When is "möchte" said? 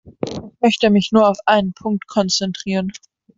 0.61-0.89